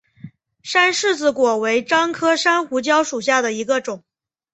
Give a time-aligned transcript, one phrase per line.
[0.63, 4.03] 山柿子果为樟科山胡椒属下的一个种。